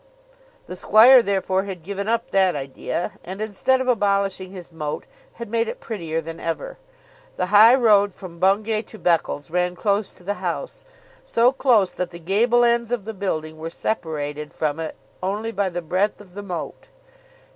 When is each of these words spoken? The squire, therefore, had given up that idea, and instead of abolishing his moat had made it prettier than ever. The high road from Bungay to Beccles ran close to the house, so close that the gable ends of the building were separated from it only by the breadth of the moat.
The 0.65 0.75
squire, 0.75 1.21
therefore, 1.21 1.65
had 1.65 1.83
given 1.83 2.07
up 2.07 2.31
that 2.31 2.55
idea, 2.55 3.19
and 3.23 3.39
instead 3.39 3.79
of 3.81 3.87
abolishing 3.87 4.49
his 4.49 4.71
moat 4.71 5.05
had 5.33 5.47
made 5.47 5.67
it 5.67 5.79
prettier 5.79 6.21
than 6.21 6.39
ever. 6.39 6.79
The 7.37 7.45
high 7.53 7.75
road 7.75 8.11
from 8.11 8.39
Bungay 8.39 8.81
to 8.81 8.97
Beccles 8.97 9.51
ran 9.51 9.75
close 9.75 10.11
to 10.13 10.23
the 10.23 10.33
house, 10.41 10.85
so 11.23 11.51
close 11.51 11.93
that 11.93 12.09
the 12.09 12.17
gable 12.17 12.63
ends 12.65 12.91
of 12.91 13.05
the 13.05 13.13
building 13.13 13.59
were 13.59 13.69
separated 13.69 14.55
from 14.55 14.79
it 14.79 14.95
only 15.21 15.51
by 15.51 15.69
the 15.69 15.83
breadth 15.83 16.19
of 16.19 16.33
the 16.33 16.41
moat. 16.41 16.87